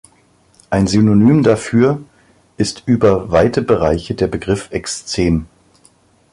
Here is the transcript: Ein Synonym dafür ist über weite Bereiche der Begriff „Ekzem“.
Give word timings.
Ein 0.71 0.87
Synonym 0.87 1.43
dafür 1.43 2.01
ist 2.57 2.81
über 2.87 3.29
weite 3.29 3.61
Bereiche 3.61 4.15
der 4.15 4.25
Begriff 4.25 4.69
„Ekzem“. 4.71 5.45